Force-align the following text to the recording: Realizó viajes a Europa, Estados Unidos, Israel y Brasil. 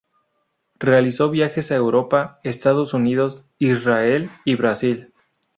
Realizó 0.79 1.29
viajes 1.29 1.71
a 1.71 1.75
Europa, 1.75 2.39
Estados 2.43 2.95
Unidos, 2.95 3.45
Israel 3.59 4.31
y 4.45 4.55
Brasil. 4.55 5.13